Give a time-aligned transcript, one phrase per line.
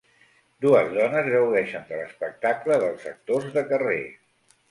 [0.63, 4.01] Dues dones gaudeixen de l'espectacle dels actors de carrer.